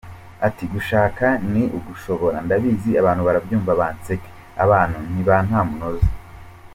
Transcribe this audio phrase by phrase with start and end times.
[0.47, 4.29] Ati “Gushaka ni ugushobora, ndabizi abantu barabyumva banseke,
[4.63, 6.09] abantu nib a nta munoza.